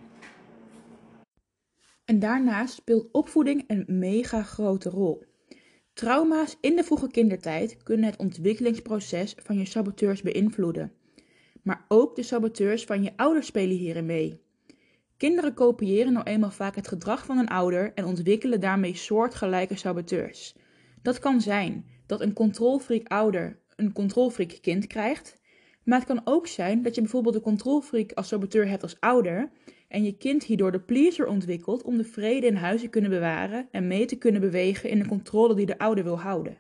En 2.05 2.19
daarnaast 2.19 2.75
speelt 2.75 3.09
opvoeding 3.13 3.65
een 3.67 3.85
mega 3.87 4.43
grote 4.43 4.91
rol. 4.91 5.25
Trauma's 5.93 6.57
in 6.61 6.77
de 6.77 6.85
vroege 6.85 7.11
kindertijd 7.11 7.83
kunnen 7.83 8.07
het 8.07 8.19
ontwikkelingsproces 8.19 9.35
van 9.43 9.59
je 9.59 9.65
saboteurs 9.65 10.23
beïnvloeden. 10.23 10.93
Maar 11.63 11.85
ook 11.89 12.17
de 12.17 12.23
saboteurs 12.23 12.85
van 12.85 13.03
je 13.03 13.13
ouders 13.17 13.47
spelen 13.47 13.77
hierin 13.77 14.07
mee. 14.07 14.46
Kinderen 15.17 15.55
kopiëren 15.55 16.13
nou 16.13 16.25
eenmaal 16.25 16.51
vaak 16.51 16.75
het 16.75 16.89
gedrag 16.89 17.25
van 17.25 17.39
een 17.39 17.49
ouder 17.49 17.93
en 17.95 18.05
ontwikkelen 18.05 18.61
daarmee 18.61 18.97
soortgelijke 18.97 19.77
saboteurs. 19.77 20.55
Dat 21.03 21.19
kan 21.19 21.41
zijn 21.41 21.87
dat 22.07 22.21
een 22.21 22.33
controlfreak 22.33 23.09
ouder 23.09 23.59
een 23.77 23.93
controlfreak 23.93 24.59
kind 24.61 24.87
krijgt, 24.87 25.41
maar 25.85 25.99
het 25.99 26.09
kan 26.09 26.21
ook 26.25 26.47
zijn 26.47 26.83
dat 26.83 26.95
je 26.95 27.01
bijvoorbeeld 27.01 27.35
een 27.35 27.41
controlfreak 27.41 28.13
als 28.13 28.29
saboteur 28.29 28.69
hebt 28.69 28.83
als 28.83 29.01
ouder 29.01 29.51
en 29.89 30.05
je 30.05 30.17
kind 30.17 30.45
hierdoor 30.45 30.73
de 30.73 30.81
pleaser 30.81 31.27
ontwikkelt 31.27 31.83
om 31.83 31.97
de 31.97 32.05
vrede 32.05 32.47
in 32.47 32.57
huis 32.57 32.81
te 32.81 32.89
kunnen 32.89 33.11
bewaren 33.11 33.69
en 33.71 33.87
mee 33.87 34.05
te 34.05 34.17
kunnen 34.17 34.41
bewegen 34.41 34.91
in 34.91 34.99
de 34.99 35.09
controle 35.09 35.55
die 35.55 35.67
de 35.67 35.79
ouder 35.79 36.05
wil 36.05 36.21
houden. 36.21 36.59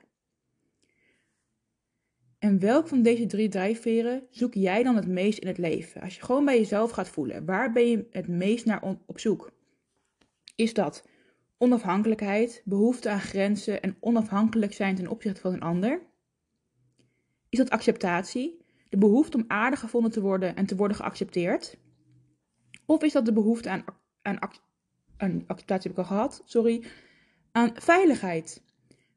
En 2.46 2.58
welk 2.58 2.88
van 2.88 3.02
deze 3.02 3.26
drie 3.26 3.48
drijfveren 3.48 4.26
zoek 4.30 4.54
jij 4.54 4.82
dan 4.82 4.96
het 4.96 5.08
meest 5.08 5.38
in 5.38 5.46
het 5.46 5.58
leven? 5.58 6.00
Als 6.00 6.14
je 6.14 6.22
gewoon 6.22 6.44
bij 6.44 6.58
jezelf 6.58 6.90
gaat 6.90 7.08
voelen, 7.08 7.44
waar 7.44 7.72
ben 7.72 7.88
je 7.88 8.06
het 8.10 8.28
meest 8.28 8.64
naar 8.64 8.82
op 9.06 9.18
zoek? 9.20 9.52
Is 10.54 10.74
dat 10.74 11.08
onafhankelijkheid, 11.58 12.62
behoefte 12.64 13.08
aan 13.08 13.20
grenzen 13.20 13.82
en 13.82 13.96
onafhankelijk 14.00 14.72
zijn 14.72 14.94
ten 14.94 15.08
opzichte 15.08 15.40
van 15.40 15.52
een 15.52 15.60
ander? 15.60 16.00
Is 17.48 17.58
dat 17.58 17.70
acceptatie, 17.70 18.64
de 18.88 18.98
behoefte 18.98 19.36
om 19.36 19.44
aardig 19.46 19.80
gevonden 19.80 20.10
te 20.10 20.20
worden 20.20 20.56
en 20.56 20.66
te 20.66 20.76
worden 20.76 20.96
geaccepteerd? 20.96 21.78
Of 22.84 23.02
is 23.02 23.12
dat 23.12 23.24
de 23.24 23.32
behoefte 23.32 23.68
aan, 23.68 23.84
aan, 25.16 25.44
acceptatie 25.46 25.90
heb 25.90 25.98
ik 25.98 26.04
al 26.04 26.16
gehad, 26.16 26.42
sorry, 26.44 26.84
aan 27.52 27.70
veiligheid, 27.74 28.62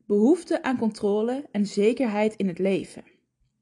behoefte 0.06 0.64
aan 0.64 0.78
controle 0.78 1.48
en 1.52 1.66
zekerheid 1.66 2.36
in 2.36 2.48
het 2.48 2.60
leven? 2.60 3.18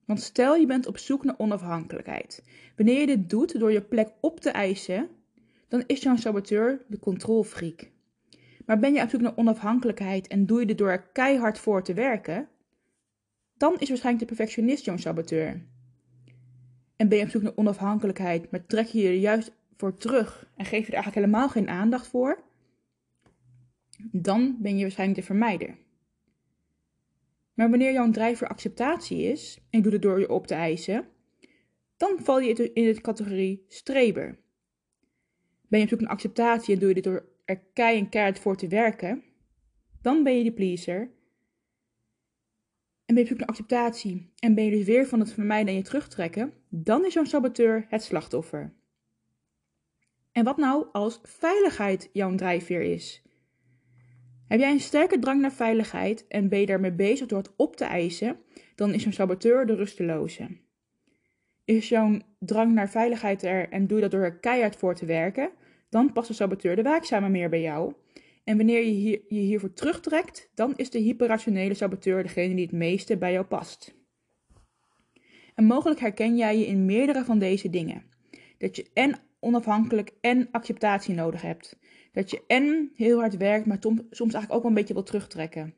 Want 0.08 0.22
stel 0.22 0.56
je 0.56 0.66
bent 0.66 0.88
op 0.88 0.98
zoek 0.98 1.24
naar 1.24 1.36
onafhankelijkheid. 1.38 2.44
Wanneer 2.76 3.00
je 3.00 3.06
dit 3.06 3.30
doet 3.30 3.60
door 3.60 3.72
je 3.72 3.82
plek 3.82 4.10
op 4.22 4.40
te 4.40 4.50
eisen, 4.50 5.10
dan 5.68 5.84
is 5.88 6.02
jouw 6.02 6.16
saboteur 6.16 6.86
de 6.88 7.00
controlfreak. 7.00 7.92
Maar 8.66 8.80
ben 8.80 8.94
je 8.94 9.02
op 9.02 9.10
zoek 9.10 9.22
naar 9.22 9.38
onafhankelijkheid 9.38 10.28
en 10.28 10.46
doe 10.46 10.60
je 10.60 10.66
dit 10.66 10.78
door 10.78 10.90
er 10.90 11.08
keihard 11.08 11.60
voor 11.60 11.84
te 11.84 11.94
werken, 11.94 12.48
dan 13.58 13.80
is 13.80 13.88
waarschijnlijk 13.88 14.30
de 14.30 14.36
perfectionist 14.36 14.86
jouw 14.86 14.98
saboteur. 14.98 15.62
En 16.96 17.10
ben 17.10 17.18
je 17.18 17.24
op 17.24 17.30
zoek 17.30 17.42
naar 17.42 17.56
onafhankelijkheid, 17.56 18.52
maar 18.52 18.66
trek 18.66 18.86
je 18.86 19.02
je 19.02 19.20
juist 19.20 19.52
voor 19.78 19.98
terug 19.98 20.50
en 20.56 20.66
geef 20.66 20.86
je 20.86 20.88
er 20.88 20.94
eigenlijk 20.94 21.26
helemaal 21.26 21.50
geen 21.50 21.70
aandacht 21.70 22.08
voor, 22.08 22.44
dan 24.12 24.58
ben 24.60 24.76
je 24.76 24.82
waarschijnlijk 24.82 25.20
de 25.20 25.26
vermijder. 25.26 25.78
Maar 27.58 27.70
wanneer 27.70 27.92
jouw 27.92 28.12
drijver 28.12 28.48
acceptatie 28.48 29.24
is 29.24 29.58
en 29.70 29.78
je 29.78 29.82
doet 29.82 29.94
het 29.94 30.02
door 30.02 30.20
je 30.20 30.30
op 30.30 30.48
te 30.48 30.54
eisen, 30.54 31.08
dan 31.98 32.20
val 32.20 32.40
je 32.40 32.74
in 32.74 32.94
de 32.94 33.02
categorie 33.02 33.66
streber. 33.68 34.40
Ben 35.68 35.80
je 35.80 35.86
op 35.86 35.92
zoek 35.92 36.00
naar 36.00 36.10
acceptatie 36.10 36.74
en 36.74 36.80
doe 36.80 36.90
je 36.90 36.96
dit 36.96 37.04
door 37.04 37.26
er 37.46 37.60
kei 37.74 37.98
en 37.98 38.10
keihard 38.10 38.40
voor 38.40 38.56
te 38.56 38.68
werken, 38.68 39.24
dan 40.02 40.24
ben 40.24 40.38
je 40.38 40.44
de 40.44 40.54
pleaser. 40.54 41.00
En 43.06 43.16
ben 43.16 43.16
je 43.16 43.22
op 43.22 43.28
zoek 43.28 43.40
naar 43.40 43.48
acceptatie 43.48 44.34
en 44.40 44.56
ben 44.56 44.64
je 44.64 44.72
dus 44.72 44.86
weer 44.86 45.08
van 45.08 45.20
het 45.20 45.34
vermijden 45.34 45.68
en 45.68 45.76
je 45.76 45.84
terugtrekken, 45.84 46.54
dan 46.70 47.06
is 47.06 47.14
jouw 47.14 47.24
saboteur 47.24 47.86
het 47.90 48.04
slachtoffer. 48.04 48.74
En 50.32 50.44
wat 50.44 50.58
nou 50.58 50.88
als 50.92 51.20
veiligheid 51.24 52.10
jouw 52.14 52.36
drijfveer 52.36 52.82
is? 52.82 53.27
Heb 54.48 54.60
jij 54.60 54.72
een 54.72 54.80
sterke 54.80 55.20
drang 55.20 55.42
naar 55.42 55.52
veiligheid 55.52 56.28
en 56.28 56.50
ben 56.50 56.60
je 56.60 56.66
daarmee 56.66 56.94
bezig 56.94 57.28
door 57.28 57.38
het 57.38 57.54
op 57.56 57.76
te 57.76 57.86
eisen, 57.86 58.40
dan 58.76 58.94
is 58.94 59.04
jouw 59.04 59.12
saboteur 59.12 59.66
de 59.66 59.76
rusteloze. 59.76 60.48
Is 61.66 61.90
jouw 61.90 62.20
drang 62.40 62.74
naar 62.74 62.90
veiligheid 62.90 63.44
er 63.44 63.70
en 63.70 63.88
doe 63.88 63.96
je 63.96 64.02
dat 64.02 64.12
door 64.12 64.22
er 64.22 64.40
keihard 64.40 64.76
voor 64.76 64.96
te 64.96 65.06
werken, 65.06 65.50
dan 65.90 66.14
past 66.14 66.28
de 66.28 66.34
saboteur 66.34 66.76
de 66.76 66.82
waakzame 66.82 67.30
meer 67.30 67.50
bij 67.50 67.62
jou. 67.62 67.94
En 68.44 68.58
wanneer 68.58 68.86
je 68.86 69.10
je 69.28 69.40
hiervoor 69.40 69.74
terugtrekt, 69.74 70.50
dan 70.54 70.74
is 70.76 70.90
de 70.90 71.00
hyperrationele 71.00 71.74
saboteur 71.74 72.24
degene 72.24 72.56
die 72.56 72.66
het 72.66 72.74
meeste 72.74 73.18
bij 73.18 73.32
jou 73.32 73.46
past. 73.46 73.96
En 75.56 75.66
mogelijk 75.66 76.00
herken 76.00 76.38
jij 76.38 76.58
je 76.58 76.68
in 76.68 76.86
meerdere 76.86 77.24
van 77.24 77.40
deze 77.40 77.70
dingen. 77.70 78.04
Dat 78.58 78.76
je 78.76 78.90
en 78.94 79.20
onafhankelijk 79.40 80.12
en 80.22 80.48
acceptatie 80.52 81.14
nodig 81.14 81.42
hebt. 81.42 81.78
Dat 82.18 82.32
je 82.32 82.44
en 82.48 82.92
heel 82.96 83.20
hard 83.20 83.38
werkt, 83.38 83.66
maar 83.66 83.78
soms 83.80 84.04
eigenlijk 84.20 84.54
ook 84.54 84.62
wel 84.62 84.72
een 84.72 84.74
beetje 84.74 84.94
wil 84.94 85.04
terugtrekken. 85.04 85.74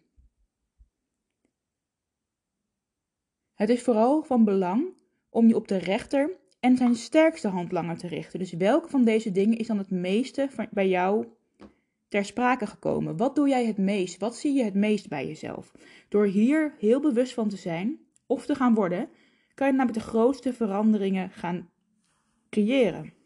Het 3.53 3.69
is 3.69 3.81
vooral 3.81 4.23
van 4.23 4.43
belang 4.43 4.93
om 5.29 5.47
je 5.47 5.55
op 5.55 5.67
de 5.67 5.77
rechter 5.77 6.37
en 6.59 6.77
zijn 6.77 6.95
sterkste 6.95 7.47
handlanger 7.47 7.97
te 7.97 8.07
richten. 8.07 8.39
Dus 8.39 8.53
welke 8.53 8.89
van 8.89 9.03
deze 9.03 9.31
dingen 9.31 9.57
is 9.57 9.67
dan 9.67 9.77
het 9.77 9.89
meeste 9.89 10.49
bij 10.71 10.87
jou 10.87 11.27
ter 12.07 12.25
sprake 12.25 12.67
gekomen? 12.67 13.17
Wat 13.17 13.35
doe 13.35 13.47
jij 13.47 13.65
het 13.65 13.77
meest? 13.77 14.19
Wat 14.19 14.35
zie 14.35 14.53
je 14.53 14.63
het 14.63 14.75
meest 14.75 15.07
bij 15.07 15.27
jezelf? 15.27 15.71
Door 16.09 16.25
hier 16.25 16.75
heel 16.77 16.99
bewust 16.99 17.33
van 17.33 17.49
te 17.49 17.57
zijn 17.57 17.99
of 18.25 18.45
te 18.45 18.55
gaan 18.55 18.73
worden, 18.73 19.09
kan 19.53 19.67
je 19.67 19.73
namelijk 19.73 20.03
de 20.03 20.09
grootste 20.09 20.53
veranderingen 20.53 21.29
gaan 21.29 21.69
creëren. 22.49 23.18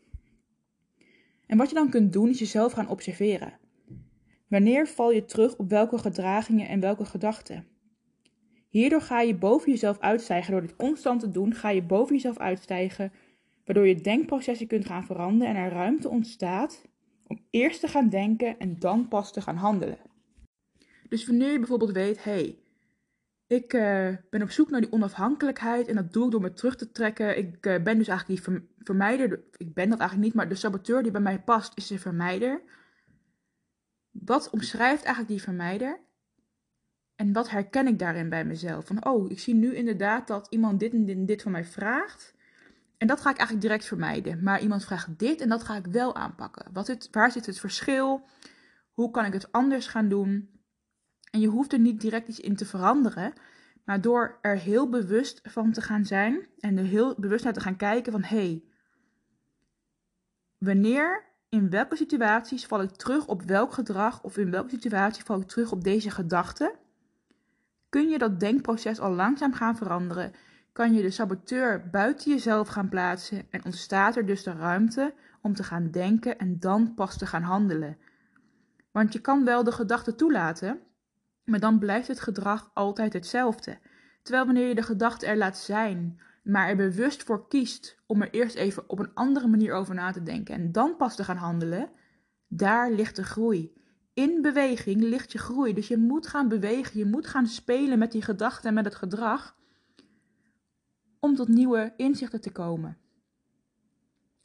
En 1.48 1.58
wat 1.58 1.70
je 1.70 1.76
dan 1.76 1.90
kunt 1.90 2.14
doen, 2.14 2.30
is 2.30 2.40
jezelf 2.40 2.72
gaan 2.72 2.90
observeren. 2.90 3.60
Wanneer 4.48 4.88
val 4.88 5.12
je 5.12 5.26
terug 5.26 5.56
op 5.56 5.70
welke 5.70 5.98
gedragingen 5.98 6.68
en 6.68 6.80
welke 6.80 7.06
gedachten? 7.06 7.68
Hierdoor 8.70 9.02
ga 9.02 9.22
je 9.22 9.36
boven 9.36 9.72
jezelf 9.72 10.00
uitstijgen. 10.00 10.52
Door 10.52 10.62
dit 10.62 10.76
constant 10.76 11.20
te 11.20 11.32
doen, 11.32 11.54
ga 11.54 11.70
je 11.70 11.84
boven 11.84 12.16
jezelf 12.16 12.38
uitstijgen. 12.38 13.12
Waardoor 13.66 13.88
je 13.88 14.02
denkprocessen 14.02 14.68
kunt 14.68 14.86
gaan 14.86 15.06
veranderen 15.06 15.56
en 15.56 15.62
er 15.62 15.72
ruimte 15.72 16.10
ontstaat 16.10 16.82
om 17.28 17.40
eerst 17.50 17.80
te 17.80 17.88
gaan 17.88 18.10
denken 18.10 18.60
en 18.60 18.80
dan 18.80 19.08
pas 19.08 19.34
te 19.34 19.42
gaan 19.42 19.56
handelen. 19.56 19.98
Dus 21.10 21.26
wanneer 21.26 21.52
je 21.52 21.60
bijvoorbeeld 21.60 21.92
weet, 21.92 22.24
hé, 22.24 22.32
hey, 22.32 22.58
ik 23.54 23.74
uh, 23.74 24.10
ben 24.30 24.42
op 24.42 24.50
zoek 24.50 24.70
naar 24.70 24.82
die 24.82 24.92
onafhankelijkheid 24.92 25.88
en 25.88 25.96
dat 25.96 26.14
doe 26.14 26.26
ik 26.26 26.32
door 26.32 26.42
me 26.42 26.54
terug 26.54 26.76
te 26.76 26.92
trekken. 26.92 27.38
Ik 27.38 27.66
uh, 27.66 27.84
ben 27.84 27.98
dus 27.98 28.08
eigenlijk 28.08 28.46
die 28.46 28.60
vermijder. 28.78 29.44
Ik 29.58 29.74
ben 29.74 29.90
dat 29.90 30.00
eigenlijk 30.00 30.22
niet, 30.22 30.34
maar 30.34 30.50
de 30.50 30.56
saboteur 30.56 31.04
die 31.04 31.12
bij 31.12 31.22
mij 31.22 31.42
past 31.42 31.72
is 31.76 31.88
de 31.88 32.00
vermijder. 32.00 32.62
Wat 34.12 34.50
omschrijft 34.50 35.04
eigenlijk 35.04 35.28
die 35.28 35.42
vermijder? 35.42 36.00
En 37.16 37.34
wat 37.34 37.50
herken 37.50 37.88
ik 37.88 38.00
daarin 38.00 38.30
bij 38.30 38.46
mezelf? 38.46 38.86
Van, 38.86 39.06
oh, 39.06 39.32
ik 39.32 39.40
zie 39.40 39.56
nu 39.56 39.76
inderdaad 39.76 40.28
dat 40.28 40.48
iemand 40.50 40.80
dit 40.80 40.94
en 40.94 41.06
dit, 41.06 41.16
en 41.16 41.26
dit 41.26 41.42
van 41.42 41.52
mij 41.52 41.66
vraagt. 41.66 42.34
En 42.98 43.08
dat 43.08 43.22
ga 43.22 43.30
ik 43.30 43.38
eigenlijk 43.38 43.68
direct 43.68 43.86
vermijden. 43.86 44.44
Maar 44.44 44.62
iemand 44.62 44.86
vraagt 44.86 45.20
dit 45.20 45.42
en 45.42 45.50
dat 45.50 45.64
ga 45.64 45.76
ik 45.76 45.86
wel 45.86 46.16
aanpakken. 46.16 46.66
Wat 46.74 46.88
het, 46.88 47.08
waar 47.12 47.32
zit 47.32 47.46
het 47.46 47.60
verschil? 47.60 48.26
Hoe 48.94 49.12
kan 49.12 49.26
ik 49.26 49.34
het 49.34 49.52
anders 49.52 49.88
gaan 49.88 50.10
doen? 50.10 50.53
En 51.34 51.40
je 51.40 51.48
hoeft 51.48 51.74
er 51.74 51.80
niet 51.80 52.02
direct 52.02 52.28
iets 52.28 52.40
in 52.40 52.56
te 52.56 52.66
veranderen. 52.66 53.34
Maar 53.86 54.02
door 54.02 54.38
er 54.42 54.58
heel 54.58 54.90
bewust 54.90 55.40
van 55.44 55.72
te 55.72 55.82
gaan 55.82 56.06
zijn 56.06 56.48
en 56.60 56.78
er 56.78 56.86
heel 56.86 57.16
bewust 57.18 57.44
naar 57.44 57.54
te 57.54 57.60
gaan 57.60 57.76
kijken 57.76 58.12
van 58.12 58.24
hé, 58.24 58.38
hey, 58.38 58.64
wanneer, 60.58 61.24
in 61.50 61.70
welke 61.70 61.96
situaties 61.96 62.66
val 62.66 62.82
ik 62.82 62.92
terug 62.92 63.28
op 63.28 63.42
welk 63.42 63.74
gedrag 63.74 64.24
of 64.24 64.38
in 64.38 64.52
welke 64.52 64.70
situatie 64.70 65.24
val 65.24 65.40
ik 65.40 65.48
terug 65.48 65.72
op 65.72 65.84
deze 65.84 66.12
gedachte, 66.12 66.76
kun 67.90 68.10
je 68.10 68.18
dat 68.18 68.40
denkproces 68.40 69.00
al 69.00 69.12
langzaam 69.12 69.54
gaan 69.54 69.78
veranderen. 69.78 70.32
Kan 70.72 70.94
je 70.94 71.02
de 71.02 71.12
saboteur 71.12 71.90
buiten 71.90 72.32
jezelf 72.32 72.68
gaan 72.68 72.90
plaatsen 72.90 73.46
en 73.50 73.66
ontstaat 73.66 74.16
er 74.16 74.26
dus 74.26 74.44
de 74.44 74.52
ruimte 74.52 75.14
om 75.42 75.54
te 75.54 75.64
gaan 75.64 75.92
denken 75.92 76.38
en 76.38 76.60
dan 76.60 76.94
pas 76.94 77.18
te 77.18 77.26
gaan 77.26 77.44
handelen. 77.44 77.98
Want 78.92 79.14
je 79.14 79.20
kan 79.20 79.46
wel 79.46 79.64
de 79.64 79.72
gedachte 79.72 80.16
toelaten, 80.16 80.80
maar 81.46 81.60
dan 81.60 81.80
blijft 81.80 82.08
het 82.08 82.20
gedrag 82.20 82.72
altijd 82.74 83.14
hetzelfde. 83.14 83.80
Terwijl 84.22 84.46
wanneer 84.46 84.68
je 84.68 84.76
de 84.76 84.82
gedachte 84.82 85.26
er 85.26 85.38
laat 85.38 85.58
zijn, 85.58 86.20
maar 86.44 86.70
er 86.70 86.76
bewust 86.76 87.24
voor 87.24 87.48
kiest 87.48 87.98
om 88.06 88.22
er 88.22 88.30
eerst 88.32 88.56
even 88.56 88.90
op 88.90 89.00
een 89.00 89.14
andere 89.14 89.48
manier 89.48 89.74
over 89.74 89.96
na 89.96 90.12
te 90.12 90.24
denken 90.24 90.56
en 90.56 90.72
dan 90.72 90.96
pas 90.96 91.16
te 91.16 91.24
gaan 91.24 91.38
handelen, 91.38 91.90
daar 92.48 92.92
ligt 92.92 93.16
de 93.16 93.24
groei. 93.24 93.74
In 94.14 94.42
beweging 94.42 95.02
ligt 95.02 95.32
je 95.32 95.38
groei. 95.38 95.74
Dus 95.74 95.88
je 95.88 95.98
moet 95.98 96.28
gaan 96.28 96.48
bewegen, 96.48 97.00
je 97.00 97.06
moet 97.06 97.28
gaan 97.28 97.48
spelen 97.48 98.00
met 98.00 98.12
die 98.12 98.22
gedachten 98.22 98.70
en 98.70 98.74
met 98.74 98.86
het 98.86 98.96
gedrag 98.96 99.56
om 101.20 101.36
tot 101.36 101.48
nieuwe 101.48 101.94
inzichten 101.98 102.42
te 102.42 102.52
komen. 102.52 102.98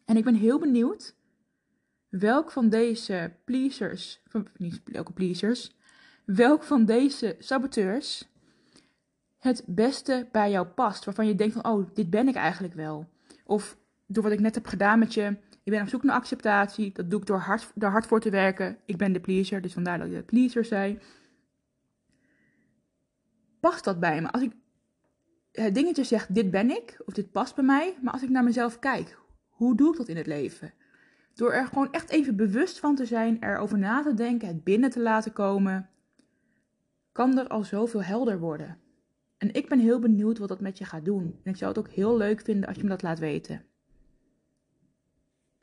En 0.05 0.17
ik 0.17 0.25
ben 0.25 0.35
heel 0.35 0.59
benieuwd 0.59 1.17
welk 2.09 2.51
van 2.51 2.69
deze 2.69 3.37
pleasers, 3.45 4.23
niet 4.57 4.81
welke 4.85 5.13
pleasers, 5.13 5.77
welk 6.35 6.63
van 6.63 6.85
deze 6.85 7.37
saboteurs 7.39 8.29
het 9.39 9.65
beste 9.67 10.29
bij 10.33 10.51
jou 10.51 10.67
past. 10.67 11.05
Waarvan 11.05 11.27
je 11.27 11.35
denkt 11.35 11.55
van, 11.55 11.65
oh, 11.65 11.89
dit 11.95 12.11
ben 12.11 12.29
ik 12.29 12.35
eigenlijk 12.35 12.75
wel. 12.75 13.09
Of 13.45 13.77
door 14.07 14.23
wat 14.23 14.33
ik 14.33 14.41
net 14.41 14.55
heb 14.55 14.67
gedaan 14.67 14.99
met 14.99 15.15
je, 15.15 15.37
je 15.63 15.71
bent 15.71 15.83
op 15.83 15.89
zoek 15.89 16.03
naar 16.03 16.17
acceptatie. 16.17 16.93
Dat 16.93 17.11
doe 17.11 17.21
ik 17.21 17.27
door 17.27 17.39
hard, 17.39 17.73
hard 17.79 18.07
voor 18.07 18.21
te 18.21 18.31
werken. 18.31 18.79
Ik 18.85 18.97
ben 18.97 19.13
de 19.13 19.21
pleaser, 19.21 19.61
dus 19.61 19.73
vandaar 19.73 19.99
dat 19.99 20.09
je 20.09 20.15
de 20.15 20.23
pleaser 20.23 20.65
zei. 20.65 20.99
Past 23.61 23.85
dat 23.85 24.01
bij 24.01 24.21
me? 24.21 24.31
Als 24.31 24.43
ik 24.43 24.53
het 25.53 25.75
dingetje 25.75 26.05
zeg, 26.05 26.27
dit 26.27 26.51
ben 26.51 26.71
ik, 26.71 27.01
of 27.05 27.15
dit 27.15 27.33
past 27.33 27.55
bij 27.55 27.65
mij. 27.65 27.97
Maar 28.03 28.13
als 28.13 28.23
ik 28.23 28.29
naar 28.29 28.45
mezelf 28.45 28.79
kijk, 28.79 29.19
hoe 29.49 29.77
doe 29.77 29.93
ik 29.93 29.99
dat 29.99 30.09
in 30.09 30.17
het 30.17 30.27
leven? 30.27 30.73
Door 31.35 31.53
er 31.53 31.67
gewoon 31.67 31.93
echt 31.93 32.11
even 32.11 32.37
bewust 32.37 32.79
van 32.79 32.95
te 32.95 33.07
zijn, 33.07 33.37
erover 33.41 33.79
na 33.79 34.03
te 34.03 34.15
denken, 34.15 34.49
het 34.49 34.65
binnen 34.65 34.91
te 34.91 35.01
laten 35.01 35.33
komen, 35.33 35.91
kan 37.19 37.39
er 37.39 37.49
al 37.49 37.65
zoveel 37.65 38.03
helder 38.03 38.39
worden. 38.39 38.79
En 39.39 39.55
ik 39.55 39.69
ben 39.69 39.79
heel 39.79 39.99
benieuwd 39.99 40.39
wat 40.39 40.49
dat 40.49 40.61
met 40.61 40.79
je 40.79 40.85
gaat 40.85 41.05
doen. 41.05 41.41
En 41.43 41.51
ik 41.51 41.57
zou 41.57 41.71
het 41.71 41.79
ook 41.79 41.89
heel 41.89 42.17
leuk 42.17 42.41
vinden 42.41 42.69
als 42.69 42.77
je 42.77 42.83
me 42.83 42.89
dat 42.89 43.03
laat 43.03 43.19
weten. 43.19 43.65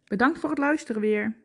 Bedankt 0.08 0.40
voor 0.40 0.50
het 0.50 0.58
luisteren 0.58 1.02
weer. 1.02 1.36